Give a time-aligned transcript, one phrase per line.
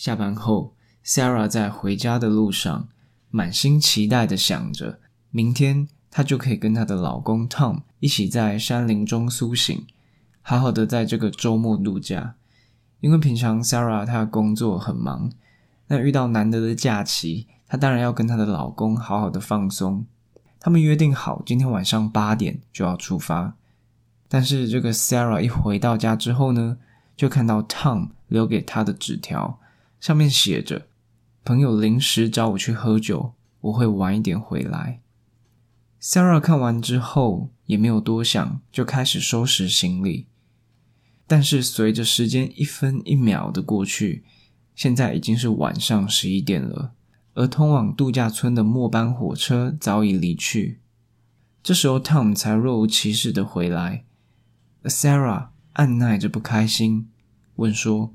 [0.00, 0.74] 下班后
[1.04, 2.88] ，Sarah 在回家的路上，
[3.28, 4.98] 满心期待的想着，
[5.30, 9.84] 明天她就可以跟她的老公 Tom 一起在山林中苏醒，
[10.40, 12.34] 好好的在这个周末度假。
[13.00, 15.30] 因为平常 Sarah 她工作很忙，
[15.88, 20.06] 那遇到难得的假期，她当然要跟她的老公好好的放松。
[20.58, 23.54] 他们约定好今天晚上八点就要出发，
[24.30, 26.78] 但是这个 Sarah 一回到家之后呢，
[27.14, 29.58] 就看到 Tom 留给她的纸条。
[30.00, 30.88] 上面写着
[31.44, 35.02] ：“朋友临时找我去喝酒，我会晚一点回来。”
[36.00, 40.26] Sarah 看完之后也没有多想，就开始收拾行李。
[41.26, 44.24] 但是随着时间一分一秒的过去，
[44.74, 46.94] 现在已经是晚上十一点了，
[47.34, 50.80] 而通往度假村的末班火车早已离去。
[51.62, 54.06] 这时候，Tom 才若无其事的回来。
[54.84, 57.10] Sarah 按耐着不开心，
[57.56, 58.14] 问说。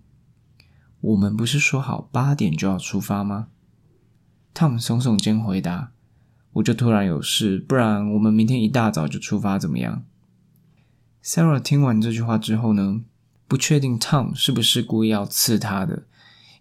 [1.06, 3.50] 我们不是说好八点就要出发吗
[4.56, 5.92] ？Tom 耸耸肩回答
[6.54, 10.04] ：“我就突然有事，不然我们明天一大早就出发，怎么样
[11.24, 13.02] ？”Sarah 听完这句话之后呢，
[13.48, 16.08] 不确定 Tom 是不是故意要刺她的，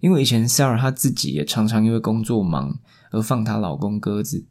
[0.01, 2.79] 因为以前 Sarah 她自己也常常因为工作忙
[3.13, 4.45] 而放她老公鸽子。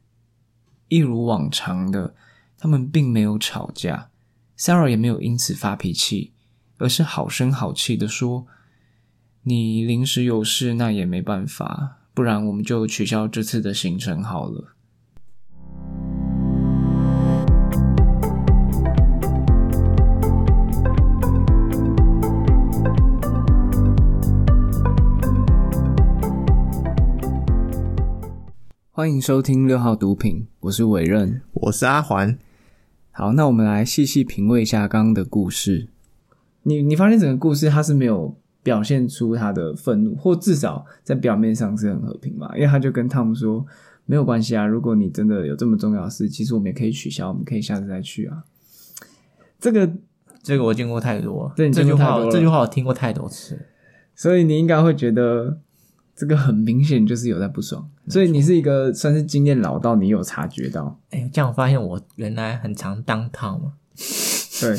[0.88, 2.16] 一如往常的，
[2.58, 4.09] 他们并没有吵架
[4.58, 6.34] ，Sarah 也没有因此发脾气，
[6.80, 8.48] 而是好声好气的说。
[9.46, 14.74] 你临时有事，那也没办法，不然我们就取消这次的行程好了。
[28.92, 32.40] 欢迎收听六号毒品，我是伟任，我是阿环。
[33.12, 35.90] 好，那我们来细细品味一下刚刚的故事。
[36.62, 38.38] 你你发现整个故事它是没有。
[38.64, 42.50] 表现出他的愤怒，或至少在表面上是很和平嘛？
[42.56, 43.64] 因为他就跟汤姆说
[44.08, 48.44] ：“没有关系啊，如果你真的有这么重要的事，其实我们也可以取消，我们可以下次再去啊。”
[49.59, 49.91] 这个
[50.41, 53.68] 这个我见过太多，这句话这句话我听过太多次，
[54.16, 55.59] 所以你应该会觉得
[56.16, 57.90] 这个很明显就是有在不爽。
[58.07, 61.00] 所以你是一个算是经验老到，你有察觉到？
[61.12, 63.73] 哎，这样发现我原来很常当汤吗？
[64.59, 64.78] 对，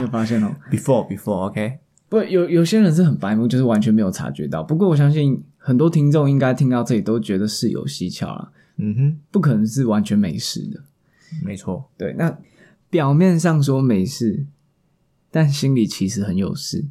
[0.00, 0.54] 有发现哦。
[0.70, 1.78] Before before OK。
[2.12, 4.62] 不，有有些人是很白目，就是完全没有察觉到。
[4.62, 8.52] 不过我相信很多听众应该听到这里都觉得事有蹊跷了。
[8.76, 10.78] 嗯哼，不可能是完全没事的。
[11.42, 12.14] 没错，对。
[12.18, 12.36] 那
[12.90, 14.44] 表面上说没事，
[15.30, 16.84] 但心里其实很有事。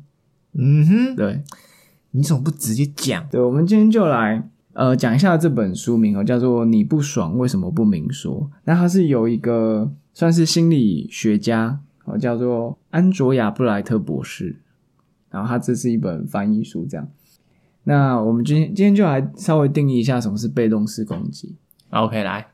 [0.53, 1.43] 嗯哼，对。
[2.09, 3.27] 你怎么不直接讲？
[3.29, 8.49] 对，我们今天就来呃讲一下这本书名哦，叫做《你不爽为什么不明说》。
[8.63, 14.55] 那它是有一个算是心理学家哦，叫做安卓亚布莱特博士。
[15.31, 17.07] 然后它这是一本翻译书，这样。
[17.85, 21.55] 那我们今天今天就来稍微定义一下什么是被动式攻击。
[21.89, 22.45] OK，来。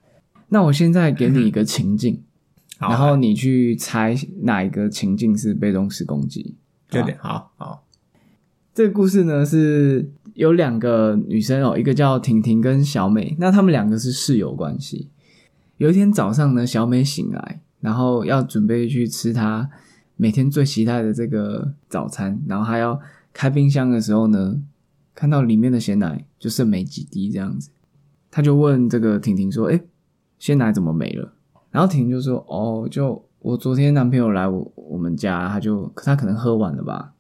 [0.47, 2.23] 那我现在给你一个情境，
[2.79, 6.55] 然后你去猜哪一个情境是被动式攻击。
[6.89, 7.83] 对对，好好。
[8.73, 15.09] 这个故事呢是有两个女生哦，一个叫婷婷跟小美，那她们两个是室友关系。
[15.77, 19.69] 有一天早上呢，小美醒来，然后要准备去吃她。
[20.17, 22.99] 每天最期待的这个早餐，然后还要
[23.31, 24.59] 开冰箱的时候呢，
[25.13, 27.69] 看到里面的鲜奶就剩没几滴这样子，
[28.29, 29.79] 他就问这个婷婷说：“哎，
[30.39, 31.33] 鲜奶怎么没了？”
[31.71, 37.13] 然后婷婷就说：“哦，就我昨天男朋友来我我们家，他就他可能喝完了吧。”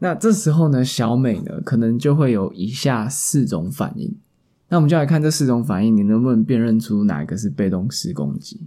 [0.00, 4.14] 那这时候呢，小美呢可能就会有以下四种反应。
[4.68, 8.60] 那我们就来看这四种反应，你能不能辨认出哪一个是被动式攻击？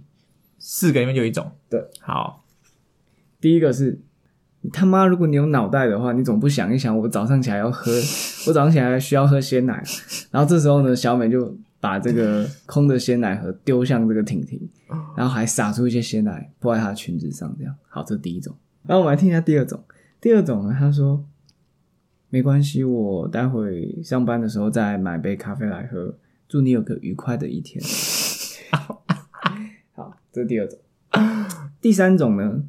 [0.58, 1.52] 四个里面就一种。
[1.70, 2.41] 对，好。
[3.42, 4.00] 第一个是，
[4.60, 7.90] 你他妈，如果你有脑袋的话，你总不想一想，我早上起来要喝，
[8.46, 9.82] 我早上起来需要喝鲜奶，
[10.30, 14.70] 然后这时候呢，小美就把这个空的鲜奶盒丢向这个婷婷，
[15.16, 17.74] 然后还洒出一些鲜奶泼在她的裙子上，这样。
[17.88, 18.54] 好，这是第一种。
[18.86, 19.82] 然后我们来听一下第二种。
[20.20, 21.24] 第二种呢，他说，
[22.30, 26.16] 没关系，我待会上班的时候再买杯咖啡来喝。
[26.48, 27.82] 祝你有个愉快的一天。
[29.94, 30.78] 好，这是第二种。
[31.80, 32.62] 第三种呢？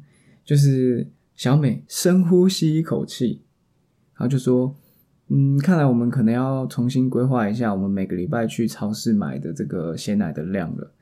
[0.44, 3.40] 就是小美深呼吸一口气，
[4.12, 4.76] 然后就说
[5.28, 10.92] ：“嗯，看来我们可能要重新规划一下我们每个礼拜去超市买的这个鲜奶的量了，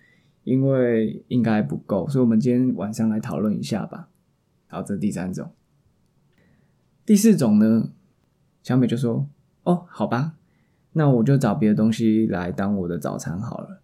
[0.44, 4.08] 因为应该不够，所以我们今天晚上来讨论一下吧。”
[4.68, 5.50] 好，这第三种。
[7.04, 7.90] 第四种呢，
[8.62, 9.28] 小美就说
[9.64, 10.34] ：“哦，好吧，
[10.92, 13.80] 那我就找别的东西来当我的早餐好了。”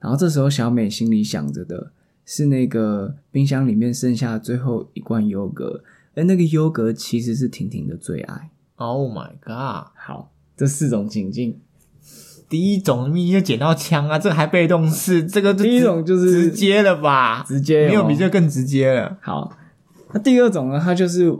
[0.00, 1.92] 然后这时候小美心里想着的。
[2.26, 5.82] 是那个冰箱里面剩下最后一罐优格，
[6.14, 8.50] 而那个优格其实是婷婷的最爱。
[8.74, 9.92] Oh my god！
[9.96, 11.58] 好，这四种情境。
[12.48, 17.42] 第一种明明就捡到枪啊，这个还被动式，这个第一种就是直接了吧？
[17.44, 19.16] 直接哦没有比这更直接了。
[19.22, 19.56] 好，
[20.12, 21.32] 那第二种呢，他就是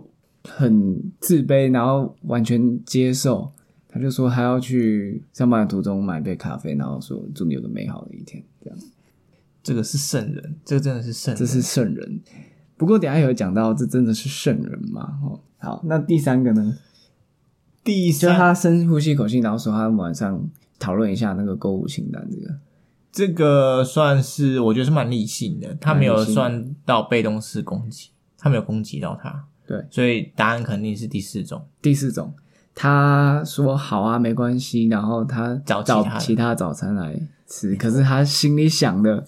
[0.44, 3.52] 很自卑，然后完全接受。
[3.88, 8.78] 他就说他要去上班的途中买杯咖啡，然后说祝你有个美好的一天，这样。
[9.66, 12.20] 这个是圣人，这个真的是圣人，这是圣人。
[12.76, 15.18] 不过等下有讲到，这真的是圣人吗？
[15.24, 16.78] 哦，好，那第三个呢？
[17.82, 18.36] 第就是三。
[18.36, 20.48] 他深呼吸一口气，然后说他晚上
[20.78, 22.58] 讨论一下那个购物清单，这个
[23.10, 29.84] 这个算是我觉得是蛮理性的，他没有算到被动式攻击，他没有攻击到他，对。
[29.90, 31.66] 所以答案肯定是第四种。
[31.82, 32.32] 第四种，
[32.72, 39.24] 他说好啊，没关系，然后他找他的其他早餐来吃，可是他心里想的，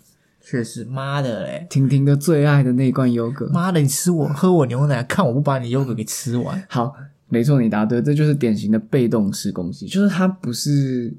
[0.50, 3.50] 确实，妈的嘞，婷婷的最爱的那罐优格。
[3.52, 6.64] 妈的，你吃我喝我牛奶，看我不把你优格给吃完。
[6.70, 6.94] 好，
[7.28, 11.12] 没错，你答对，这就是典型的被动式攻击，就是他不是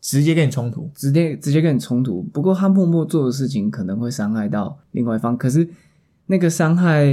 [0.00, 5.68] 直接跟你冲突，直接直接跟你冲突，不过他默默做的事情可能会伤害到另外一方，可是
[6.26, 7.06] 那个伤害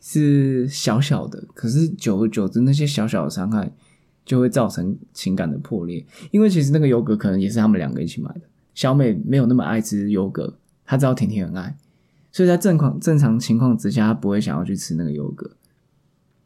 [0.00, 3.68] 是小小的，可是久而久之，那些小小的伤害
[4.24, 8.42] 就会造成情感的破裂，因为其实那个优格可能也是他们两个一起买的。
[8.74, 10.54] 小美没有那么爱吃优格，
[10.84, 11.76] 她知道婷婷很爱，
[12.30, 15.50] 所以在正况正常情况之下，她不会想要去吃那个优格。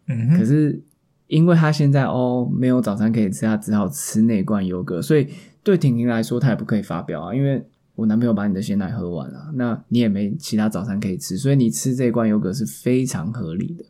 [0.08, 0.82] 嗯，可是
[1.26, 5.28] 因为她现在哦没有早餐可以吃，她只好吃那罐优格，所以
[5.62, 7.64] 对婷婷来说，她也不可以发飙啊，因为
[7.94, 13.84] 我男朋友把你的鲜奶喝完了，那你也没其他早餐可以吃，所以你吃这罐优格是非常合理的。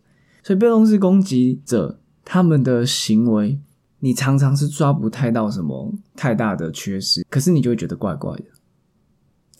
[0.44, 3.58] 所以被动式攻击者他们的行为，
[4.06, 8.44] 你常常是抓不太到什么太大的缺失，可是你就会觉得怪怪的。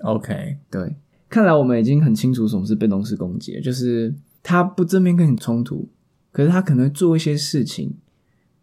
[0.03, 0.95] OK，对，
[1.29, 4.15] 看来我们已经很清楚什么是被动式攻击，就是
[4.45, 5.89] 他不正面跟你冲突，
[6.31, 7.93] 可是他可能做一些事情，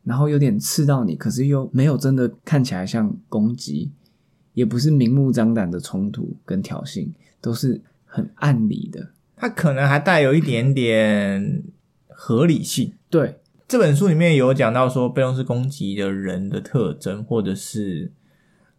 [0.06, 3.92] 然后有点刺到你，可是又没有真的看起来像攻击，
[4.54, 7.10] 也不是明目张胆的冲突跟挑衅，
[7.42, 9.10] 都是很暗里的。
[9.36, 11.62] 他可能还带有一点点
[12.08, 12.94] 合理性。
[13.10, 13.42] 对，
[13.74, 18.12] 这本书里面有讲到说，被动式攻击的人的特征，或者是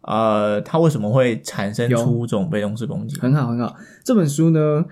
[0.02, 3.18] 呃，他为什么会产生出这种被动式攻击？
[3.18, 3.74] 很好很好。
[4.04, 4.84] 这本书呢，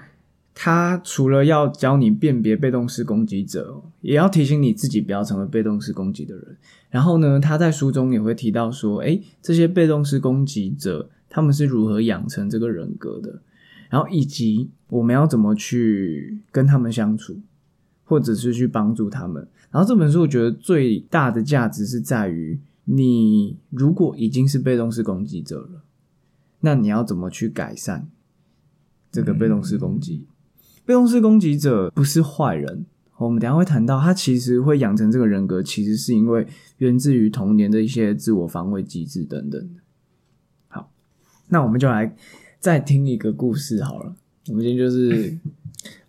[0.54, 6.56] 它除了要教你辨别被动式攻击者哦，也要提醒你自己不要成为被动式攻击的人。
[6.90, 13.40] 然后呢，他在书中也会提到说，诶，这些被动式攻击者他们是如何养成这个人格的，
[13.88, 17.36] 然后以及我们要怎么去跟他们相处，
[18.12, 19.48] 或者是去帮助他们。
[19.70, 25.82] 然后这本书我觉得最大的价值是在于，你如果已经是被动式攻击者了，
[26.60, 28.06] 那你要怎么去改善
[29.10, 30.26] 这个被动式攻击？
[30.84, 32.84] 被动式攻击者不是坏人，
[33.16, 39.80] 我们等一下会谈到，他其实会养成这个人格，其实是因为源自于童年的一些自我防卫机制等等的。
[40.68, 40.92] 好，
[41.48, 42.14] 那我们就来
[42.60, 44.14] 再听一个故事好了。
[44.48, 45.38] 我们今天就是。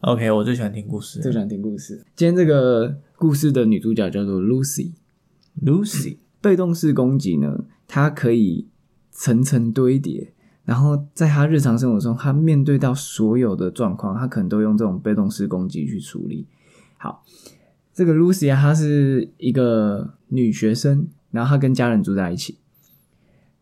[0.04, 2.04] OK，我最喜欢听故事最喜欢听故事。
[2.14, 4.92] 今天这个故事的女主角叫做 Lucy。
[5.64, 8.68] Lucy，被动式攻击呢，它可以
[9.12, 10.34] 层层堆叠，
[10.66, 16.48] 然后在她日常生活中，她面对到所有的状况，她可能都用这种被动式攻击去处理。
[16.98, 17.24] 好，
[17.94, 22.58] 这个 Lucy 啊，她是一个女学生，然后她跟家人住在一起，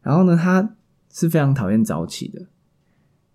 [0.02, 0.75] 然后呢，她
[1.13, 2.48] 是非常讨厌早起的。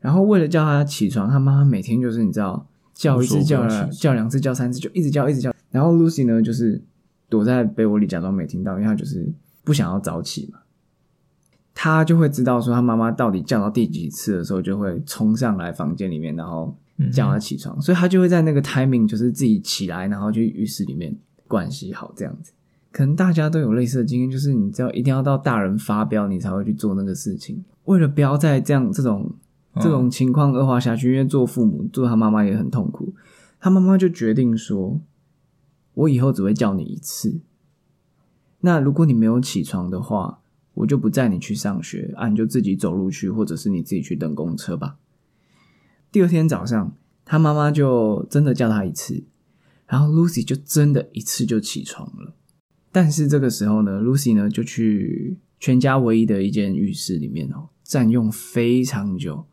[0.00, 2.66] 然后为了叫她起床，她妈妈每天就是你知道
[2.96, 5.54] 叫一次、叫了叫两次、叫三次，就一直叫、一直叫。
[5.70, 6.82] 然后 Lucy 呢，就是
[7.28, 9.30] 躲在被窝里假装没听到，因为她就是
[9.62, 10.60] 不想要早起嘛。
[11.74, 16.74] 她就会知道说她妈妈到底叫到第几次的时候，就会冲上来房间里面，然后
[17.12, 21.14] 叫她起床，所以她就会在那个 timing 就是自己起来，然后去浴室里面
[21.46, 22.52] 盥洗好这样子。
[22.90, 27.62] 可能大家都有类似的经验，就是你知道一定要到大人发飙，你才会去做那个事情。
[27.84, 29.30] 为了不要在这样这种
[29.80, 33.14] 这种情况恶化下去，因为做父母做他妈妈也很痛苦，
[33.60, 35.00] 他妈妈就决定说
[35.94, 37.40] ：“我以后只会叫你一次。
[38.60, 40.40] 那如果你没有起床的话，
[40.74, 44.96] 我就不载你去上学，啊，你就自己走路去，或者是你自己去等公车吧。”
[46.10, 49.24] 第二天早上，他妈妈就真的叫他一次，
[49.86, 52.34] 然后 Lucy 就真的一次就起床了。
[52.90, 59.44] 但是这个时候呢，Lucy 呢就去全家唯一的一间浴室里面哦，占用非常久，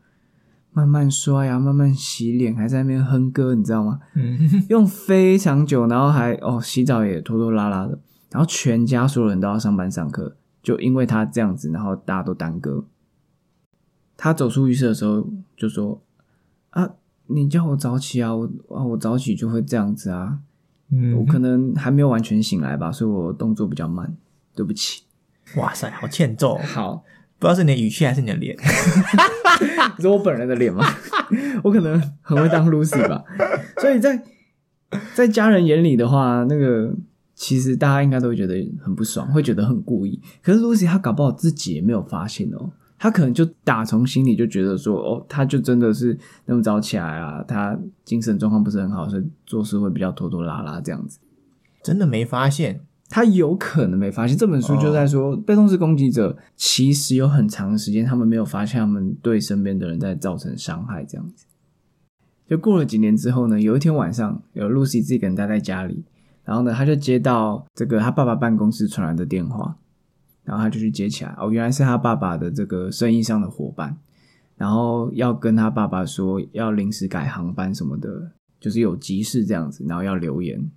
[0.74, 4.00] 慢慢刷牙，慢慢洗脸，还在那边哼歌，你知道吗？
[4.14, 4.38] 嗯，
[4.68, 7.98] 用非常久，然后还哦洗澡也拖拖拉拉的，
[8.30, 12.84] 然后全家所有人都要上班上课，就因为他这样子，然后大家都耽搁。
[14.16, 15.26] 他走出浴室的时候
[15.56, 16.02] 就说
[16.70, 16.90] ：“啊，
[17.28, 18.44] 你叫我早起啊，我
[18.76, 20.40] 啊我早起就会这样子啊，
[20.90, 24.16] 嗯我可能还没有完全醒来吧，所以我动作比较慢。
[24.56, 25.02] 对不起。
[25.56, 26.56] 哇塞，好欠揍！
[26.58, 27.02] 好，
[27.38, 28.56] 不知道是你的语气还是你的脸。
[29.96, 30.84] 你说我本人的脸吗？
[31.62, 33.22] 我可能很会当 Lucy 吧。
[33.80, 34.22] 所以在
[35.14, 36.94] 在家人眼里的话，那个
[37.34, 40.20] 其实大家应该都会觉得很不爽，会觉得很故意。
[40.42, 51.18] 可是 Lucy 她搞不好自己也没有发现哦，她可能就打从心里就觉得说，哦，她就真的是那么早起来啊，她精神状况不是很好，所以做事会比较拖拖拉拉这样子。
[51.82, 61.04] 真的没发现，他有可能没发现这本书就在说，被动式攻击者其实有很长的时间，他们没有发现他们对身边的人在造成伤害。
[61.04, 61.44] 这样子，
[62.48, 66.02] 就过了几年之后呢，有一天晚上，有 Lucy 自己一个人待在家里，
[66.44, 69.76] 然后呢，他就接到这个他爸爸办公室传来的电话，
[70.42, 71.34] 然后他就去接起来。
[71.38, 73.96] 哦，原来是他爸爸的这个生意上的伙伴，
[74.56, 80.70] 然后要跟他爸爸说要临时改航班什么的，就是有急事这样子，然后要留言。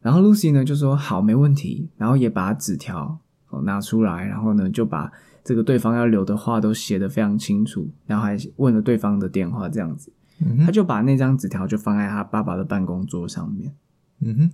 [0.00, 3.18] 然后 Lucy 呢就说好，没问题，然后也把纸条
[3.50, 5.10] 哦拿出来，然后呢就把
[5.44, 13.74] 这个对方要留的话都写得非常清楚，然后还问了对方的电话，这样子，嗯，他就把那张纸条就放在他爸爸的办公桌上面。
[14.20, 14.50] 嗯哼，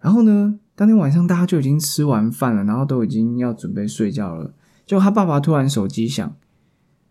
[0.00, 4.52] 然后呢，当天晚上大家就已经吃完饭了，然后都已经要准备睡觉了，
[4.84, 6.34] 就他爸爸突然手机响，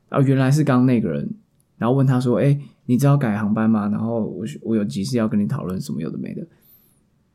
[0.10, 1.36] 啊，原来是刚刚那个人，
[1.78, 3.88] 然后问他说：“哎，你知道改航班吗？
[3.90, 6.46] 然后我我有急事要跟你讨论什么有的没的。”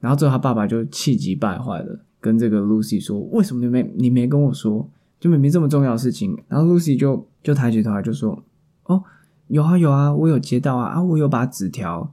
[0.00, 4.88] 然后之后他爸爸就气急败坏的跟这个 Lucy 说：“为什么你没你没跟我说？
[5.20, 8.42] 就明明这么重要的事情。”然后 Lucy 就就抬起头来就说
[8.86, 9.02] ：“哦，
[9.48, 12.12] 有啊有啊，我有接到啊啊，我有把纸条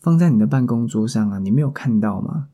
[0.00, 2.48] 放在你的办公桌上啊，你没有看到吗？”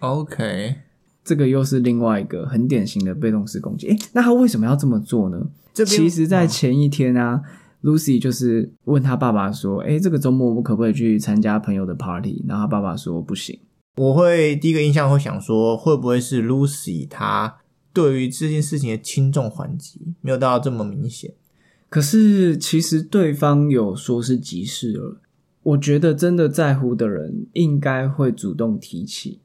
[0.00, 0.76] OK，
[1.24, 3.88] 这个又是另外一个很典型的被动式攻击。
[3.88, 5.46] 诶，那他为什么要这么做呢？
[5.74, 7.42] 这其实，在前一天啊、
[7.82, 13.58] l u c y 就是问他爸爸说：“诶，这个周末我可不可以去参加朋友的 party？” 然后他爸爸说：“不行。”
[13.96, 17.58] 我会第一个印象会想说，会不会是 Lucy 她
[17.92, 21.34] 对于这件事情的轻重缓急没有到这么明显？
[21.88, 25.20] 可是其实对方有说是急事了，
[25.62, 29.40] 我觉得真的在乎的人应该会主动提起。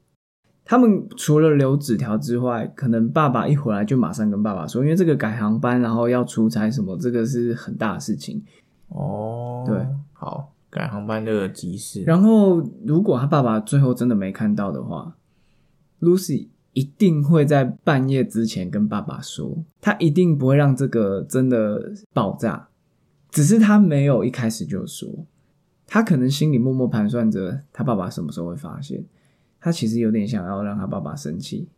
[0.64, 8.42] 他们除了留纸条之外，可能爸爸一回来就马上跟爸爸说，因为这个改航班，然后要出差什么，这个是很大的事情。
[8.88, 9.76] 哦，对，
[10.12, 15.14] 好，改航班的急事，然后如果他爸爸最后真的没看到的话
[16.00, 22.68] ，Lucy 一定会在半夜之前跟爸爸说，他一定不会让这个真的爆炸，
[23.30, 25.06] 只是他没有一开始就说，
[25.86, 29.04] 他可能心里默默盘算着他爸爸什么时候会发现，
[29.60, 31.68] 他其实有点想要让他爸爸生气。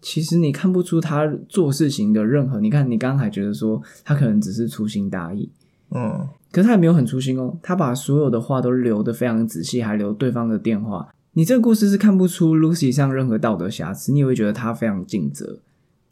[0.00, 5.50] 其实你看不出他做事情的任何，你看你刚刚还觉得说他可能只是粗心大意，
[5.94, 11.14] 嗯，可是他也没有很粗心哦，他把所有的话都留得非常仔细，还留对方的电话。
[11.32, 15.60] 你这个故事是看不出 Lucy 上任何道德瑕疵，你也会觉得他非常尽责。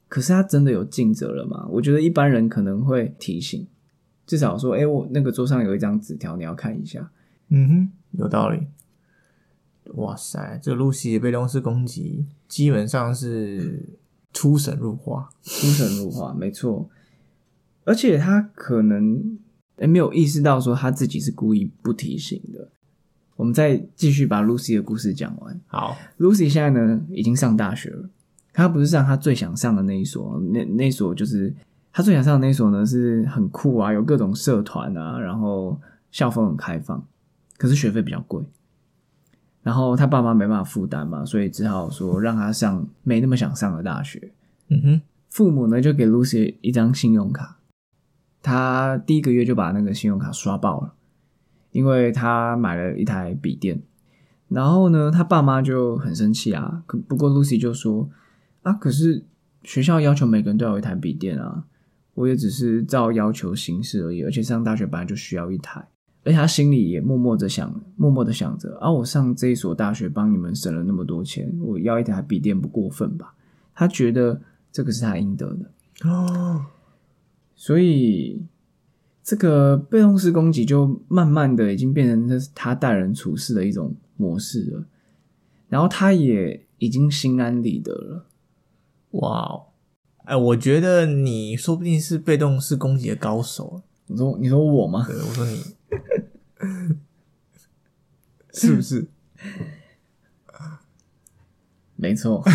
[0.08, 1.66] 可是他真的有尽责了吗？
[1.70, 3.66] 我觉得一般人可能会提醒，
[4.26, 7.10] 至少说，哎，我那个桌上有一张纸条，你要看一下。
[7.48, 8.66] 嗯哼，有道理。
[9.94, 13.98] 哇塞，这 Lucy 被动式攻击基本上是
[14.32, 15.28] 出神入化。
[15.42, 16.88] 出神入化，没错。
[17.84, 19.38] 而且他可能
[19.76, 22.68] 诶没有意识到说他自己是故意不提醒的。
[23.34, 25.60] 我们再继续把 Lucy 的故事讲完。
[25.66, 28.08] 好，Lucy 现在呢已经上大学了，
[28.52, 31.52] 她不是上她最想上的那一所，那那所就是
[31.92, 37.04] 她最想上的那一所呢是很酷啊，有各种社团啊，然后校风很开放，
[37.56, 38.44] 可是学费比较贵，
[39.62, 44.30] 然后他爸妈没办法负担嘛，所以只好说让他上没那么想上的大学。
[44.68, 45.00] 嗯哼，
[45.30, 47.58] 父母呢就给 Lucy 一张信用卡，
[48.42, 50.92] 他第一个月就把那个信用卡刷爆了，
[51.70, 53.80] 因为他买了一台笔电。
[54.48, 56.82] 然后呢，他爸妈就很生气啊。
[56.86, 58.10] 可不过 Lucy 就说
[58.62, 59.24] 啊，可是
[59.62, 61.64] 学校要求每个人都要有一台笔电啊，
[62.14, 64.22] 我也只是照要求行事而已。
[64.22, 65.80] 而且上大学本来就需要一台，
[66.24, 73.32] 而且他心里也默默的想，默默的想着啊，我上这一所大学帮你们省了那么多钱，我要一台笔电不过分吧？
[73.74, 74.38] 他觉得
[74.70, 76.08] 这个是他应得的。
[76.10, 76.66] 哦，
[77.62, 78.44] 所以
[79.22, 84.84] 这个被动式攻击就慢慢的已经变成这是他待人处事的一种模式了，
[85.68, 88.26] 然后他也已经心安理得了。
[89.10, 89.66] 哇哦，
[90.24, 93.84] 哎，我觉得你说不定是被动式攻击的高手。
[94.08, 95.06] 你说你说我吗？
[95.06, 95.62] 对，我说你
[98.52, 99.06] 是不是？
[101.94, 102.42] 没错，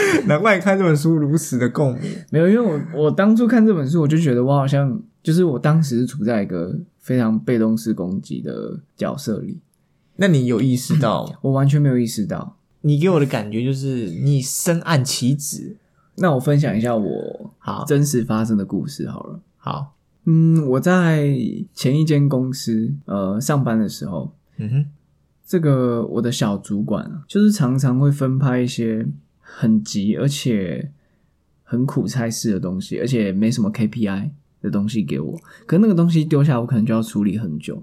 [0.26, 2.10] 难怪你看这本书如此的共鸣。
[2.30, 9.58] 没有，因为我我当初看这本书，我就觉得我好像就是我当时是处在一个非常被动式攻击的角色里，
[10.16, 11.30] 那你有意识到？
[11.42, 12.56] 我完全没有意识到。
[12.82, 15.76] 你给我的感觉就是你深谙其职。
[16.16, 19.40] 那我分享一下我好，真实发生的故事好了。
[19.56, 19.94] 好，
[20.26, 21.26] 嗯，我在
[21.72, 24.86] 前一间公司呃上班的时候，嗯哼，
[25.46, 29.06] 这个我的小主管啊，就是常常会分派一些
[29.54, 30.90] 很急而且
[31.62, 34.30] 很苦差事的东西，而且没什么 KPI
[34.60, 35.40] 的东西给我。
[35.66, 37.82] 可那个东西丢下，我可能就要处理很久。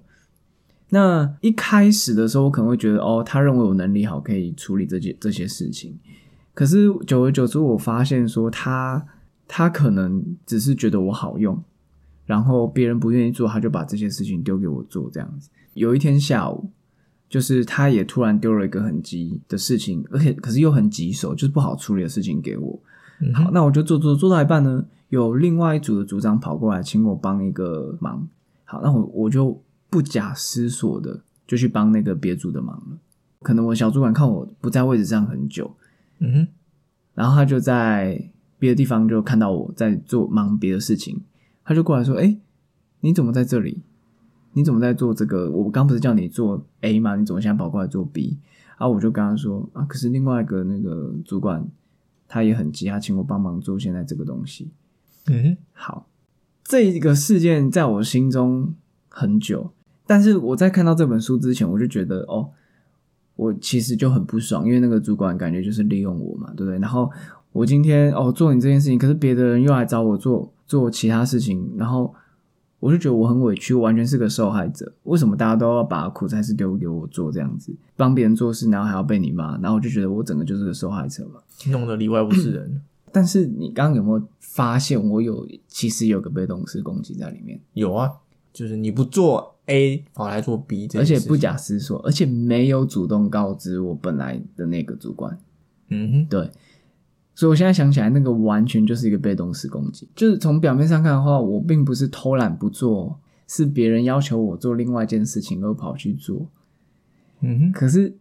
[0.89, 5.99] 那一开始的时候，我可能会觉得，哦，他认为我能力好，可以处理这些这些事情。
[6.55, 9.05] 可是久而久之，我发现说他
[9.47, 11.63] 他可能只是觉得我好用，
[12.25, 15.49] 然后别人不愿意做，他就把这些事情丢给我做这样子。
[15.75, 16.71] 有一天下午，
[17.29, 22.79] 就是他也突然丢了一个很急的事情，而且可是又很棘手，就是不好处理的事情给我。
[23.21, 28.27] 嗯好，那我就做做做到一半呢，有另外一组的组长跑过来请我帮一个忙。
[28.65, 32.97] 好，那我我就不假思索的就去帮那个别组的忙了。
[33.41, 35.75] 可能我小主管看我不在位置上很久，
[36.19, 36.47] 嗯哼，
[37.13, 41.21] 然后他就在别的地方就看到我在做忙别的事情，
[41.63, 42.37] 他就过来说：“哎，
[43.01, 43.81] 你怎么在这里？
[44.53, 45.49] 你怎么在做这个？
[45.51, 47.15] 我刚不是叫你做 A 吗？
[47.15, 48.37] 你怎么现在跑过来做 B？”
[48.79, 51.67] 然后我就跟他说：“啊，可是另外一个那个主管
[52.27, 54.71] 他也很急，他请我帮忙做现在这个东西。
[55.27, 56.07] 嗯，好，
[56.63, 58.73] 这个事件在我心中
[59.09, 59.71] 很久，
[60.07, 62.49] 但是我在看到这本书之前，我就觉得哦，
[63.35, 66.79] 我其实就很不爽，因为那个主管感觉就是利用我嘛，对不对？
[66.79, 67.11] 然后
[67.51, 72.13] 我今天哦做你这件事情，可是别的人又来找我做做其他事情，然后
[72.79, 74.91] 我就觉得我很委屈，我完全是个受害者。
[75.03, 81.41] 为什么大家都要把苦差事丢给我做这样子，帮别人做事，然后还要被你骂，然后我就觉得我整个就是个受害者嘛。
[81.71, 82.81] 弄得里外不是人。
[83.11, 88.11] 但是你刚刚有没有发现，我有其实有个被动式攻击在里面，有啊，
[88.53, 95.37] 就是你不做 A 跑来做 B，而且不假思索，而且没有主动告知我本来的那个主管。
[95.89, 96.51] 嗯哼，对，
[97.39, 100.05] 所以我现在想起来，那个完全就是一个被动式攻击。
[100.13, 106.49] 就是从表面上看的话，我并不是偷懒不做，是别人要求我做另外一件事情而跑去做。
[107.39, 108.13] 嗯哼，可是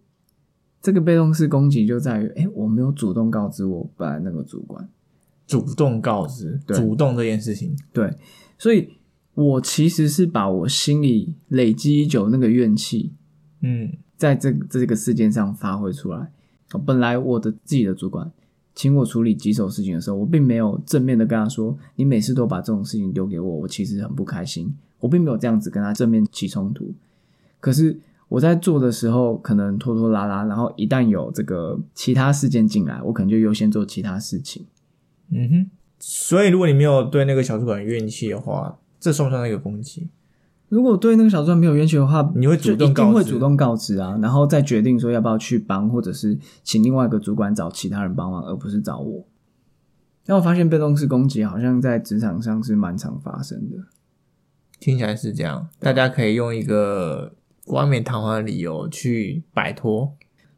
[0.80, 4.88] 这个被动式攻击就在于，哎，我没有主动告知我本来那个主管。
[5.48, 8.14] 主动告知，对主动这件事情，对，
[8.56, 8.88] 所以
[9.34, 13.12] 我其实是把我心里累积已久那个怨气，
[13.62, 16.30] 嗯在这这个事件上发挥出来。
[16.72, 18.30] 哦本来我的自己的主管
[18.78, 26.94] 请我处理棘手事情的时候，我并没有正面的跟他说：“你每次都把这种事情丢给我，我其实很不开心。”我并没有这样子跟他正面起冲突。
[27.58, 34.64] 可是我在做的时候，可能拖拖拉拉，然后一旦有这个其他事件进来，我可能就优先做其他事情。
[35.32, 35.70] 嗯哼。
[35.98, 40.06] 所以，如果你没有对那个小主管怨气的话，这算不算那个攻击？
[40.68, 49.24] 如果对那个小主管没有冤屈的话，你会主动就一定会主动告知啊，然后再决定说要不要去帮，或者是请另外一个主管找其他人帮忙，而不是找我。
[50.26, 53.76] 但我发现被动式攻击好像在职场上是蛮常发生的。
[54.78, 57.32] 听起来是这样，大家可以用一个
[57.64, 60.12] 冠冕堂皇的理由去摆脱。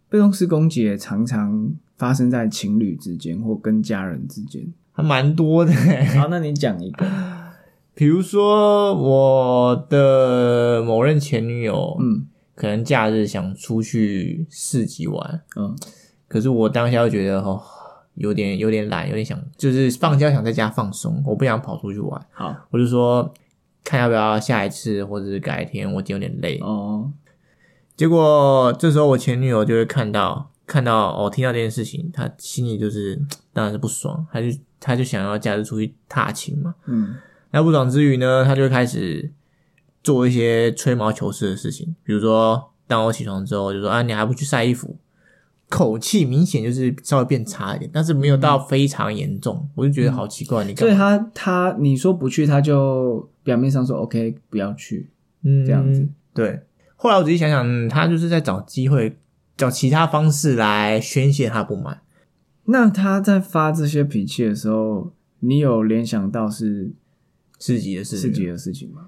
[0.09, 4.66] 被动式攻击也常常发生在情侣之间或跟家人之间。
[4.90, 7.07] 还蛮多的欸，好，那你讲一个，
[8.01, 12.27] 比如说我的某任前女友，嗯。
[12.55, 15.77] 可能假日想出去市集玩，嗯。
[16.27, 17.61] 可是我当下又觉得哦，
[18.15, 22.57] 有点有点懒，有点想就是放假想在家放松，我不想跑出去玩，好。
[22.71, 23.35] 我就说
[23.85, 26.59] 看要不要下一次或者是改天，我今天有点累。
[26.63, 27.13] 哦，
[27.99, 33.21] 结果这时候我前女友就会看到看到哦，听到这件事情，她心里就是
[33.53, 34.47] 当然是不爽，她就
[34.81, 36.75] 她就想要假日出去踏青嘛。
[36.87, 37.15] 嗯
[37.53, 39.33] 那不爽之余呢，他就开始
[40.03, 44.97] 做一些吹毛求疵的事情，比如说当我起床之后，就说啊，你还不去晒衣服，
[45.69, 50.95] 口气明显就是稍微变差一点，但是没有到非常严重，我就觉得好奇怪，你所以？
[50.95, 55.11] 他他你说不去，他就表面上说 OK 不要去，
[55.43, 56.09] 嗯这样子。
[56.33, 56.61] 对，
[56.97, 59.17] 后来我仔细想想，嗯他就是在找机会，
[59.57, 62.01] 找其他方式来宣泄他不满。
[62.67, 66.93] 那他在发这些脾气的时候，你有联想到是
[67.61, 69.07] 市集的事情，自己的事情吗？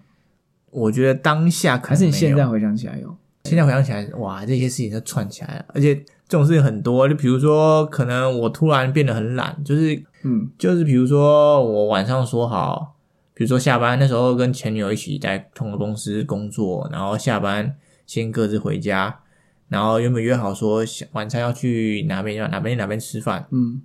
[0.71, 3.17] 我觉得当下可还是你现在回想起来有？
[3.45, 7.09] 现在回想起来，哇，这些事情都串起来了，而且这种事情很多。
[7.09, 12.95] 就比如说，可能我突然变得很懒，就是嗯就是比如说我晚上说好，
[13.35, 17.75] 比如说下班那时候跟前女友一起在同个公司工作，然后下班
[18.07, 19.21] 先各自回家，
[19.69, 23.83] 然后原本约好说晚餐要去哪边哪边哪边吃饭，嗯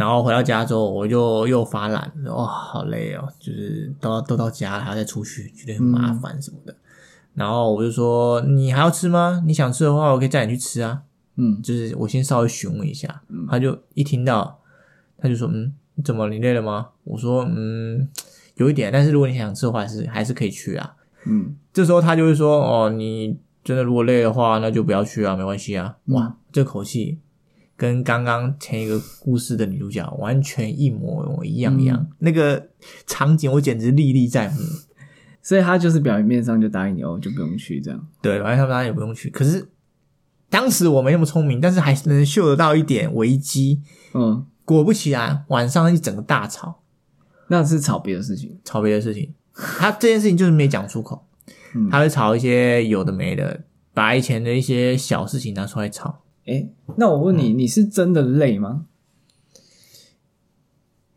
[0.00, 6.74] 然后回到家之后，我就又发懒，哇，好累哦，就是都都到家了，还要再出去，觉得很麻烦什么的。
[7.34, 9.42] 然后我就说：“你还要吃吗？
[9.46, 11.02] 你想吃的话，我可以带你去吃啊。
[11.36, 14.60] 嗯就是我先稍微询问一下，嗯他就一听到，
[15.18, 18.08] 他就说：“嗯，怎么你累了吗？”我说：“嗯，
[18.56, 20.94] 有一点，但是如果你想吃的话，还是还是可以去啊。
[21.26, 27.20] 嗯，”这时候他就会说：“哦，你真的如果累的话，那就不要去啊，没关系啊。”嗯哇，这口气
[27.80, 32.68] 跟刚刚前一个故事的女主角完全一模一样一样，嗯那个
[33.06, 34.56] 场景我简直历历在目。
[35.40, 38.06] 所以他就是表面上就答应你哦，就不用去这样。
[38.20, 39.30] 对，反正他也不用去。
[39.30, 39.66] 可是
[40.50, 43.80] 当时我没那么聪明，但是还是能嗅得到一点危机。
[44.12, 46.82] 嗯，果不其然，晚上一整个大吵，
[47.48, 48.60] 那是吵别的事情。
[48.62, 49.32] 吵别的事情。
[49.54, 51.26] 他这件事情就是没讲出口，
[51.74, 53.64] 嗯他会吵一些有的没的，
[53.94, 56.24] 把以前的一些小事情拿出来吵。
[56.46, 58.86] 哎，那我问嗯你，你是真的累吗？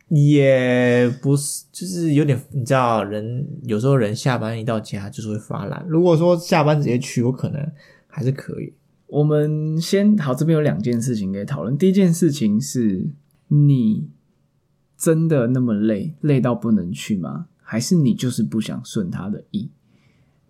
[0.10, 5.84] 也不是，就是有点，你知道，人有时候人下班一到家就是会发懒。
[5.88, 7.72] 如果说下班直接去，我可能
[8.08, 8.74] 还是可以。
[9.08, 11.76] 我们先好，这边有两件事情可以讨论。
[11.78, 13.10] 第一件事情是
[13.48, 14.08] 你
[14.98, 17.48] 真的那么累，累到不能去吗？
[17.62, 19.70] 还是你就是不想顺他的意？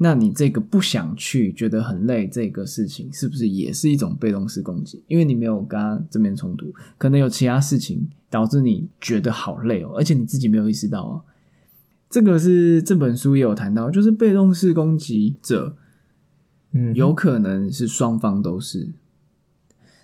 [0.03, 5.01] 那你这个不想去，觉得很累，这个事情是不是也是一种被动式攻击？
[5.07, 11.23] 因为你没有跟他正面冲突，可能有其他事情导致你觉得好累哦，而且你自己没有意识到哦。
[12.09, 15.77] 这个是这本书也有谈到，就是被动式攻击者
[16.73, 18.93] 嗯，有可能是双方都是。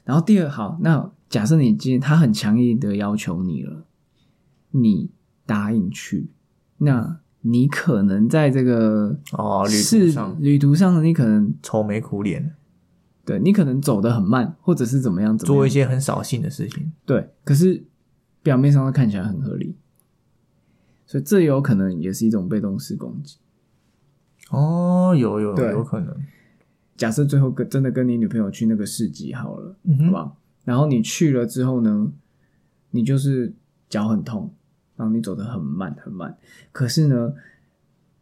[0.06, 3.86] 然后第二，好，那假设你今天他很强硬的要求你了，
[4.72, 5.12] 你
[5.46, 6.30] 答应去，
[6.78, 12.54] 那你可能在这个哦，旅是途上旅途上，你可能愁眉苦脸，
[13.26, 16.92] 对你可能走得很慢，或者是怎么样怎么样做一些很扫兴的事情。
[17.06, 17.84] 对，可是
[18.44, 19.76] 表面上都看起来很合理，
[21.06, 23.38] 所以这有可能也是一种被动式攻击。
[24.50, 26.16] 哦，有有对有可能。
[26.98, 29.76] 假设最后跟真的跟你女朋友去那个市集好了，
[30.06, 30.34] 好吧？
[30.66, 32.12] 然后你去了之后呢，
[32.92, 33.54] 你就是
[33.88, 34.54] 脚很痛，
[35.00, 36.38] 然后你走得很慢很慢。
[36.74, 37.34] 可是呢，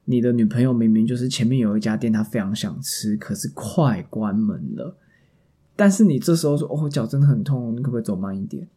[0.05, 4.95] 你的女朋友明明就是前面有一家店，她非常想吃，可是快关门了。
[5.75, 8.67] 但是你这时候说：“哦，我脚真的很痛，你可不可以走慢一点？”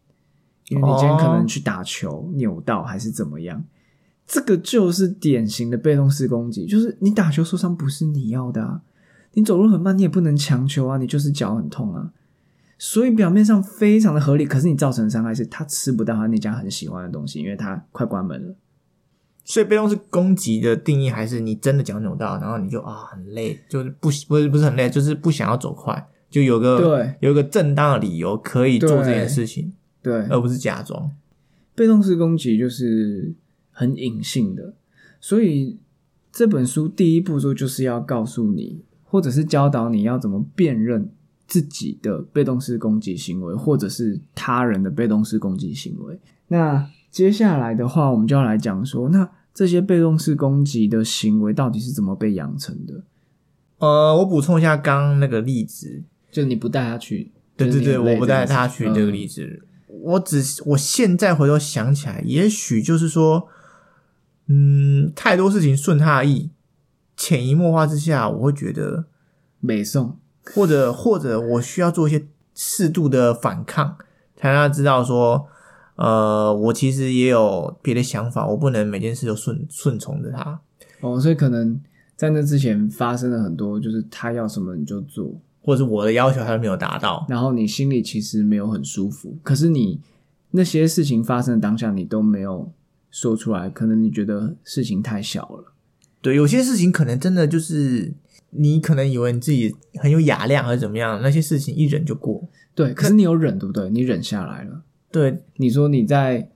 [0.69, 3.63] 因为你今天可能去打球扭到还是怎么样。
[4.25, 8.81] 这个就是典型的被动式攻击，就是你打球受伤不是你要的啊，
[9.33, 12.11] 你走路很慢，你也不能强求啊，你就是脚很痛啊。
[12.83, 18.55] 所以表面上非常的合理，可是你造成的伤害是他吃不到他那家很喜欢的东西，因为他快关门了。
[19.45, 31.11] 所以被动式攻击的定义还是你真的脚扭到，然后你就啊很累，就是不不是不是很累，就是不想要走快，就有个对有一个正当的理由可以做这件事情，对，而不是假装。
[31.75, 33.31] 被动式攻击就是
[33.69, 34.73] 很隐性的，
[35.19, 35.77] 所以
[36.31, 41.11] 这本书第一步骤就是要告诉你，或者是教导你要怎么辨认
[41.51, 46.17] 自己的被动式攻击行为，或者是他人的被动式攻击行为。
[46.47, 53.03] 那接下来的话，我们就要来讲说，那这些被动式攻击的行为到底是怎么被养成的？
[53.79, 63.49] 呃，我补充一下刚刚那个例子，就你不带他去，对对对，我不带他去这个嗯例子，我只我现在回头想起来，也许就是说，
[64.47, 66.51] 嗯，太多事情顺他的意，
[67.17, 69.07] 潜移默化之下，我会觉得，
[69.59, 70.17] 美颂，
[70.53, 73.97] 或者或者我需要做一些适度的反抗，
[74.35, 75.47] 才让他知道说，
[75.95, 80.59] 呃，我其实也有别的想法，我不能每件事都顺顺从着他，
[81.01, 81.79] 哦，所以可能
[82.15, 89.99] 在那之前发生了很多，就是他要什么你就做，或者是我的要求他都没有达到，然后你心里其实没有很舒服，可是你
[90.51, 92.71] 那些事情发生的当下，你都没有
[93.09, 95.73] 说出来，可能你觉得事情太小了。
[96.21, 98.13] 对，有些事情可能真的就是
[98.51, 102.47] 你可能以为你自己很有雅量还是怎么样，那些事情一忍就过。
[102.73, 103.89] 对，可是你有忍，对不对？
[103.89, 104.83] 你忍下来了。
[105.11, 106.49] 对，你说你在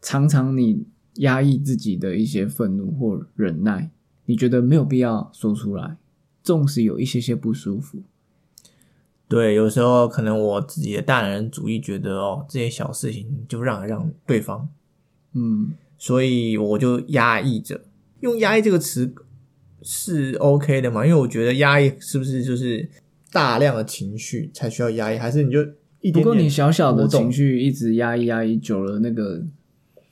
[0.00, 3.90] 常常你压抑自己的一些愤怒或忍耐，
[4.26, 5.96] 你觉得没有必要说出来，
[6.42, 8.02] 纵使有一些些不舒服。
[9.28, 14.68] 对，有时候可能我自己的大男人主义觉得哦，这些小事情就让一让对方，
[15.32, 17.80] 嗯，所以我就压抑着。
[18.20, 19.12] 用压抑这个词
[19.82, 21.04] 是 OK 的嘛？
[21.06, 22.88] 因为我觉得压抑是不是就是
[23.30, 25.60] 大量的情绪才需要压抑，还是你就
[26.00, 29.44] 一点点不过你小小的情绪一直压抑压抑久了，那个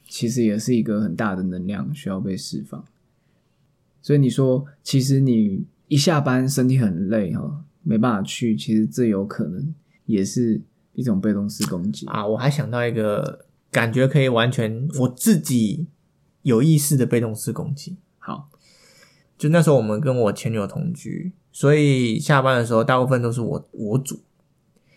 [0.09, 2.85] 其实也是一个很大的能量需要被释放。
[4.03, 9.75] 所以你说，其实你一下班身体很累哈，没办法去，其实这有可能
[10.07, 10.61] 也是
[10.93, 12.07] 一种被动式攻击。
[12.07, 15.87] 啊，我还想到一个感觉可以完全我自己
[16.43, 17.97] 有意识的被动式攻击。
[19.35, 24.21] 好，就那时候我们跟我前女友同居，所以下班的时候大部分都是我我煮。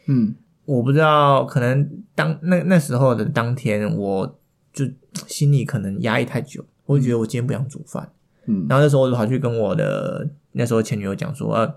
[0.05, 4.39] 嗯我不知道，可能当那那时候的当天，我
[4.73, 4.85] 就
[5.27, 8.11] 心里可能压抑太久，我就觉得我今天不想煮饭。
[8.45, 11.75] 嗯然后那时候我就跑去跟我的那时候前女友讲说，呃，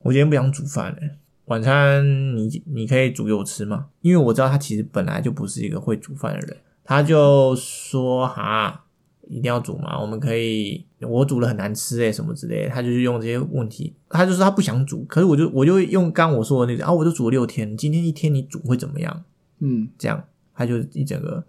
[0.00, 0.98] 我今天不想煮饭了，
[1.46, 3.86] 晚餐你你可以煮给我吃吗？
[4.00, 8.84] 因为我知道她其实本来就不是一个会煮饭的人，她就说哈，
[9.28, 10.00] 一定要煮吗？
[10.00, 19.24] 我们可以，我煮了很难吃诶、什么之类的，他就是用这些问题，他就说他不想煮，可是我就我就用刚我说的那个啊，我就煮了六天，今天一天你煮会怎么样？
[19.60, 21.44] 嗯，这样，他就一整个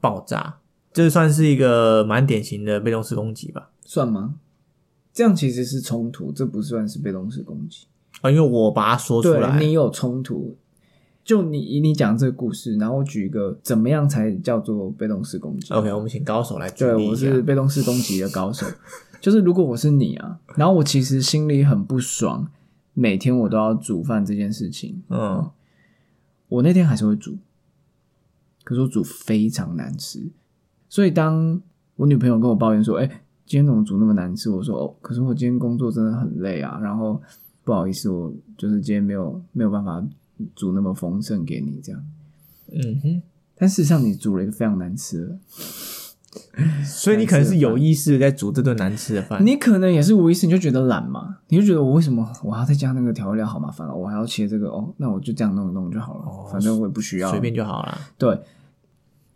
[0.00, 0.58] 爆炸。
[0.92, 3.70] 这算是一个蛮典型的被动式攻击吧？
[3.84, 4.34] 算吗？
[5.12, 7.86] 这样其实是冲突，这不算是被动式攻击。
[8.20, 10.56] 啊，因为我把它说出来，你有冲突，
[11.24, 17.08] 就你以你讲这个故事，然后我举一个怎么样才叫做被动式攻击 OK，我们请高手来举对。
[17.08, 18.66] 我是被动式攻击的高手。
[19.22, 22.46] 就是如果我是你啊，然后我其实心里很不爽，
[22.92, 25.50] 每天我都要煮饭这件事情，嗯
[26.48, 27.38] 我那天还是会煮，
[28.62, 30.30] 可是我煮非常难吃。
[30.90, 31.58] 所以当
[31.96, 33.06] 我女朋友跟我抱怨说：“哎、
[33.46, 37.20] 今天怎么煮那么难吃？”我说：“哦，可是我今天工作真的很累啊，然后
[37.64, 40.04] 不好意思，我就是今天没有没有办法
[40.54, 42.04] 煮那么丰盛给你这样。
[42.72, 43.22] 嗯哼，”
[43.56, 45.38] 但事实上，你煮了一个非常难吃的，
[46.84, 49.44] 所以你可能是有意识在煮这顿难吃的饭。
[49.46, 57.98] 你可能也是无意识你就觉得懒嘛，你就觉得我为什么我还要再加那个调料，好麻烦哦，我还要切这个哦，那我就这样弄一弄就好了，哦反正我也不需要随便就好了。
[58.18, 58.40] 对，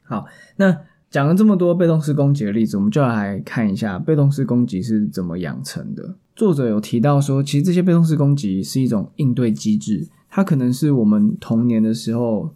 [0.03, 0.77] 好，那
[1.11, 6.17] 讲了这么多被动式攻击的例子，我们就来看一下被动式攻击是怎么养成的。
[6.35, 12.55] 作者有提到说，其实这些被动式攻击是一种应对机制，它可能是我们童年的时候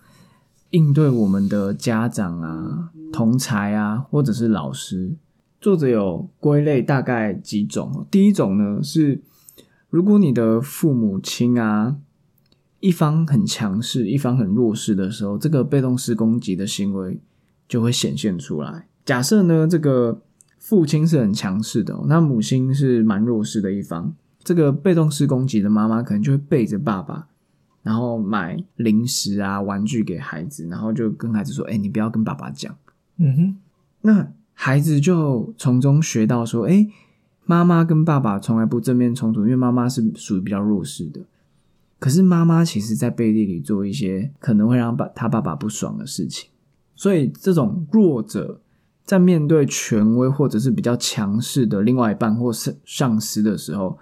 [0.70, 5.16] 应对我们的家长啊、同才啊，或者是老师。
[5.60, 9.22] 作者有归类大概几种，第一种呢是，
[9.90, 11.96] 如果你的父母亲啊，
[12.80, 17.20] 一方很强势，一方很弱势的时候，这个被动式攻击的行为
[17.68, 18.88] 就会显现出来。
[19.04, 20.22] 假设呢，这个
[20.58, 27.28] 父亲是很强势的、那母亲是蛮弱势的一方，这个被动式攻击的妈妈可能就会背着爸爸，
[27.82, 32.74] 然后买零食啊、玩具给孩子，然后就跟孩子说：“哎、你不要跟爸爸讲。”
[33.18, 33.56] 嗯哼，
[34.02, 36.86] 那孩子就从中学到说：“哎，
[37.44, 41.20] 妈妈跟爸爸从来不正面冲突，因为妈妈是属于比较弱势的。
[41.98, 46.50] 可是妈妈其实在背地里做一些可能会让爸他爸爸不爽的事情，
[46.96, 48.60] 所以这种弱者
[49.04, 53.98] 在面对权威或者是比较强势的另外一半或是上司的时候，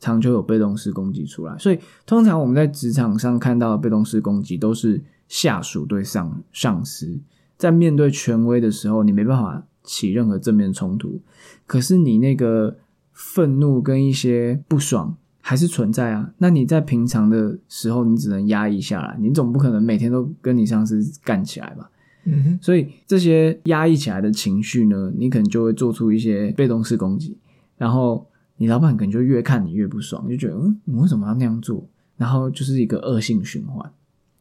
[0.00, 1.56] 常就有被动式攻击出来。
[1.58, 7.20] 所以通常我们在职场上看到的被动式攻击都是下属对上上司。
[7.56, 11.20] 在面对权威的时候，你没办法起任何正面冲突，
[11.66, 12.78] 可是你那个
[13.12, 16.32] 愤怒跟一些不爽还是存在啊。
[16.38, 21.90] 那你在平常的时候，你只能压抑下来，你总不可能每天都跟你上司干起来吧？
[22.24, 27.36] 嗯哼，所以这些压抑起来的情绪呢，你可能就会做出一些被动式攻击，
[27.76, 28.26] 然后
[28.60, 31.88] 你老板可能就越看你越不爽，就觉得嗯，我为什么要那样做？
[32.18, 33.90] 然后就是一个恶性循环。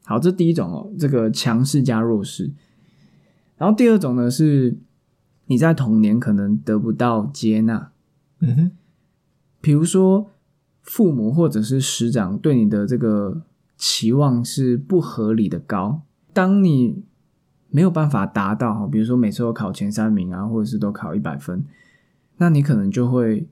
[0.03, 2.51] 好，这第一种哦，这个强势加弱势。
[3.57, 4.77] 然后第二种呢是
[5.45, 7.93] 你在童年可能得不到接纳，
[8.41, 8.71] 嗯哼，
[9.61, 10.29] 比如说
[10.81, 13.43] 父母或者是师长对你的这个
[13.77, 16.01] 期望是不合理的高，
[16.33, 17.05] 当你
[17.69, 21.63] 没有办法达到，比如说每次都考前三名啊，或者是都考一百分，
[22.35, 23.47] 那你可能就会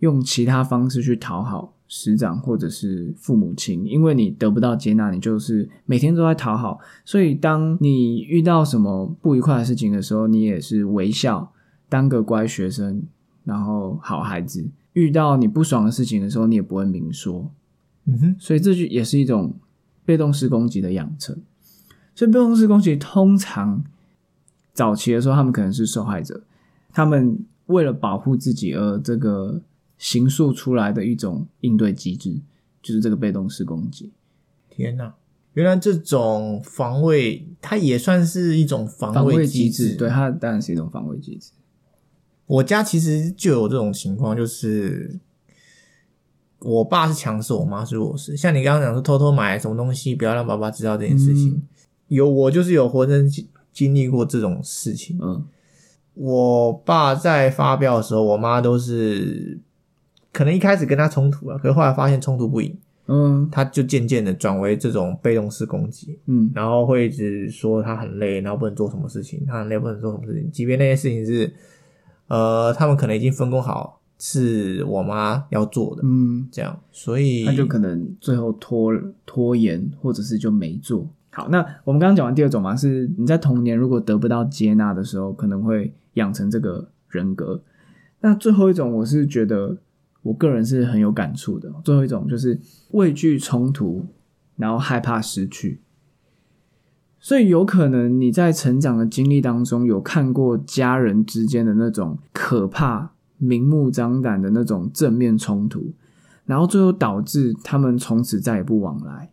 [0.00, 11.52] 用其他方式去讨好师长或者是父母亲，因为你得不到接纳，你就是每天都在讨好，所以当你遇到什么不愉快的事情的时候，你也是微笑，
[11.88, 13.02] 当个乖学生，
[13.44, 14.68] 然后好孩子。
[14.94, 17.50] 遇到你不爽的事情的时候，你也不会明说，
[18.06, 19.54] 嗯哼，所以这就也是一种
[20.04, 21.36] 被动式攻击的养成。
[22.16, 23.84] 所以被动式攻击通常
[24.72, 26.42] 早期的时候，他们可能是受害者，
[26.92, 29.60] 他们为了保护自己而这个
[29.98, 32.40] 形塑出来的一种应对机制，
[32.80, 34.12] 就是这个被动式攻击。
[34.70, 35.14] 天哪！
[35.54, 41.50] 原来这种防卫，它也算是一种防防卫机机制，对，它当然是一种防卫机制。
[42.46, 45.18] 我家其实就有这种情况，就是
[46.60, 48.36] 我爸是强势，我妈是弱势。
[48.36, 51.62] 像你刚刚讲说偷偷买什么东西，不要让爸爸知道这件事情，嗯
[52.06, 55.18] 有我就是有活生经经历过这种事情。
[55.20, 55.44] 嗯
[56.14, 59.60] 我爸在发飙的时候，我妈都是
[60.38, 62.72] 可能一开始跟他冲突了，可是后来发现冲突不赢，
[63.06, 66.16] 嗯他就渐渐的转为这种被动式攻击。
[66.26, 71.52] 嗯然后会一直说他很累，然后不能做什么事情，他很累不能做什么事情，即便那些事情是，
[72.28, 78.92] 呃，他们可能已经分工好是我妈要做的，嗯，这样，所以他就可能最后拖
[79.26, 81.04] 拖延，或者是就没做。
[81.30, 87.60] 好，那我们刚刚讲完第二种嘛，是你在童年如果得不到接纳的时候，可能会养成这个人格。
[88.20, 89.76] 那最后一种，我是觉得
[90.28, 91.72] 我个人是很有感触的。
[91.82, 92.60] 最后一种就是
[92.90, 94.04] 畏惧冲突，
[94.56, 95.80] 然后害怕失去。
[97.18, 105.92] 所以有可能你在成长的经历当中，有看过家人之间的那种可怕、明目张胆的那种正面冲突，
[106.44, 109.30] 然后最后导致他们从此再也不往来。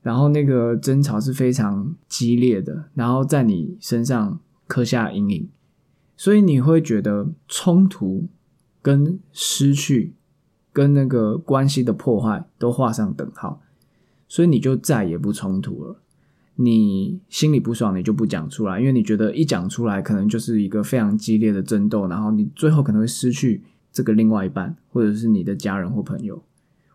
[0.00, 5.48] 然后那个争吵是非常激烈的，然后在你身上刻下阴影，
[6.16, 8.28] 所以你会觉得冲突
[8.80, 10.14] 跟失去
[10.72, 13.60] 跟那个关系的破坏都画上等号，
[14.28, 16.00] 所以你就再也不冲突了。
[16.60, 23.62] 你心里不爽，你就不讲出来，因为你觉得一讲出来，可能就是一个非常激烈的争斗，然后你最后可能会失去
[23.92, 26.42] 这个另外一半，或者是你的家人或朋友，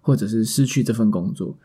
[0.02, 1.58] 或者是失去这份工作。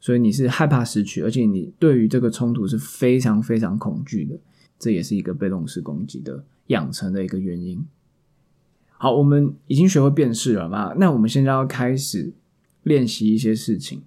[0.00, 4.36] 所以你是害怕失去，而且你对于这个冲突是非常非常恐惧的，
[4.78, 7.84] 这也是一个被动式攻击的养成的一个原因。
[9.02, 10.92] 好，我们已经学会辨识了嘛？
[10.98, 12.34] 那我们现在要开始
[12.82, 14.02] 练习一些事情。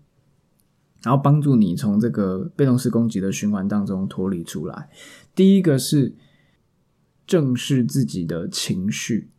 [1.02, 4.88] 然后帮助你从这个被动式攻击的循环当中脱离出来。
[5.34, 6.14] 第一个是
[7.26, 9.32] 正视自己的情绪。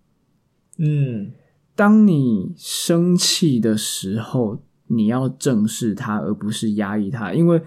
[0.78, 1.30] 嗯，
[1.76, 7.32] 当你生气的时候，你要正视它，而不是压抑它。
[7.32, 7.62] 因为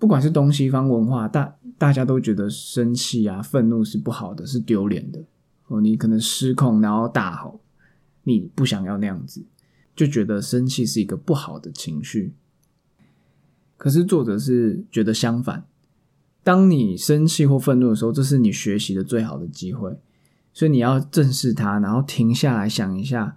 [0.00, 5.24] 不管是东西方文化，大大家都觉得生气啊、愤怒是不好的，是丢脸的。
[5.68, 7.60] 哦，你可能失控，然后大吼，
[8.22, 9.44] 你不想要那样子，
[9.94, 12.32] 就觉得生气是一个不好的情绪。
[13.76, 15.64] 可是作者是觉得相反，
[16.42, 19.98] 当你生气或愤怒的时候，这是你学习的最好的机会，
[20.52, 23.36] 所以你要正视它，然后停下来想一下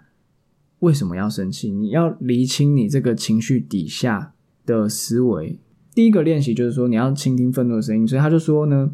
[0.79, 4.33] 为什么要生气，你要厘清你这个情绪底下
[4.65, 5.59] 的思维。
[5.93, 8.91] 第一个练习就是说你要倾听愤怒的声音，所以他就说呢，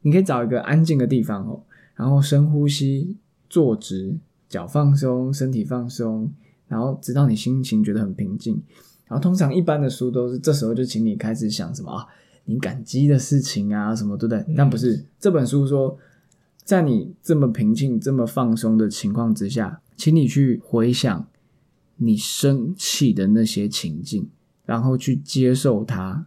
[0.00, 1.62] 你可以找一个安静的地方哦，
[1.96, 3.16] 然后深呼吸，
[3.48, 4.16] 坐直，
[4.48, 6.30] 脚放松，身体放松，
[6.68, 8.62] 然后直到你心情觉得很平静。
[9.06, 12.06] 然后通常一般的书都是这时候就请你开始想什么啊，
[12.44, 14.54] 你感激的事情啊什么，对不对？
[14.56, 15.96] 但不是这本书说，
[16.64, 21.26] 在你这么平静、这么放松的情况之下，请你去回想
[21.96, 24.28] 你生气的那些情境，
[24.64, 26.26] 然后去接受它，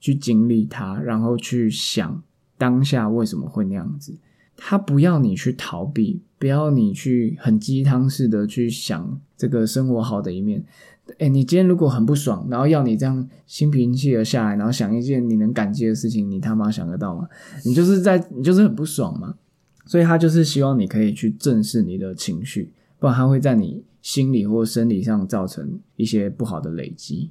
[0.00, 2.22] 去经历它，然后去想
[2.56, 4.16] 当下为什么会那样子。
[4.62, 10.62] 他不要你去逃避，不要你去很鸡汤式的去想这个生活好的一面。
[11.18, 17.26] 哎，你今天如果很不爽，然后要你这样心平气和下来，然后想一件你能感激的事情，你他妈想得到吗？
[17.64, 19.34] 你就是在你就是很不爽嘛。
[19.86, 22.70] 所以他就是希望你可以去正视你的情绪，
[23.00, 27.30] 不然他会在你心理或生理上造成一些不好的累积。